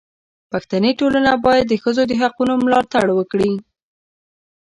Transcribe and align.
پښتني 0.51 0.91
ټولنه 0.99 1.31
باید 1.45 1.65
د 1.69 1.73
ښځو 1.83 2.03
د 2.07 2.13
حقونو 2.21 2.53
ملاتړ 2.63 3.05
وکړي. 3.13 3.53